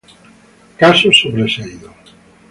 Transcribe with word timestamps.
Caso 0.81 1.07
sobreseído". 1.13 1.89